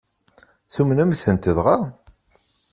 Tumnemt-tent 0.73 1.51
dɣa? 1.55 1.77